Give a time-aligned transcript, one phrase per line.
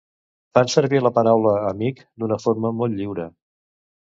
[0.57, 3.29] Fan servir la paraula 'amic' d'una forma molt lliure.